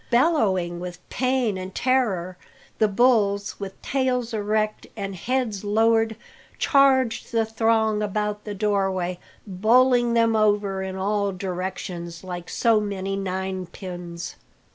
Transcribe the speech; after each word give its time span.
Bellowing 0.09 0.79
with 0.79 1.07
pain 1.11 1.59
and 1.59 1.75
terror, 1.75 2.35
the 2.79 2.87
bulls, 2.87 3.59
with 3.59 3.79
tails 3.83 4.33
erect 4.33 4.87
and 4.97 5.15
heads 5.15 5.63
lowered, 5.63 6.15
charged 6.57 7.31
the 7.31 7.45
throng 7.45 8.01
about 8.01 8.43
the 8.43 8.55
doorway, 8.55 9.19
bowling 9.45 10.15
them 10.15 10.35
over 10.35 10.81
in 10.81 10.95
all 10.95 11.31
directions 11.31 12.23
like 12.23 12.49
so 12.49 12.79
many 12.81 13.15
ninepins. 13.15 14.37